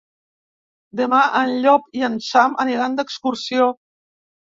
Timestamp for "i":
1.99-2.05